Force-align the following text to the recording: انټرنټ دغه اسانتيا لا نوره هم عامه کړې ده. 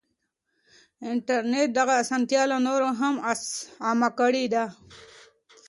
انټرنټ 1.09 1.69
دغه 1.79 1.93
اسانتيا 2.03 2.41
لا 2.51 2.57
نوره 2.67 2.89
هم 2.99 3.15
عامه 3.85 4.09
کړې 4.19 4.45
ده. 4.53 4.65